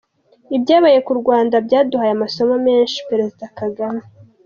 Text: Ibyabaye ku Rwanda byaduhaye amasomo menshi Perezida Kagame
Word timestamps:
Ibyabaye 0.55 0.99
ku 1.05 1.11
Rwanda 1.19 1.55
byaduhaye 1.67 2.11
amasomo 2.17 2.55
menshi 2.67 3.05
Perezida 3.09 3.45
Kagame 3.59 4.01